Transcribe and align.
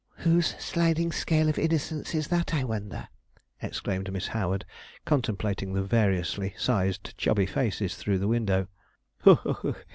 'Whose 0.25 0.55
sliding 0.57 1.11
scale 1.11 1.47
of 1.47 1.59
innocence 1.59 2.15
is 2.15 2.29
that, 2.29 2.55
I 2.55 2.63
wonder!' 2.63 3.07
exclaimed 3.61 4.11
Miss 4.11 4.25
Howard, 4.25 4.65
contemplating 5.05 5.73
the 5.73 5.83
variously 5.83 6.55
sized 6.57 7.15
chubby 7.19 7.45
faces 7.45 7.93
through 7.93 8.17
the 8.17 8.27
window. 8.27 8.67